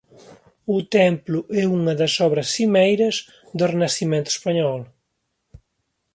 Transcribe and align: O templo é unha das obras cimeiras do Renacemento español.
O 0.75 0.77
templo 0.97 1.39
é 1.61 1.63
unha 1.77 1.93
das 2.01 2.13
obras 2.27 2.47
cimeiras 2.55 3.15
do 3.57 3.65
Renacemento 3.73 4.29
español. 4.35 4.81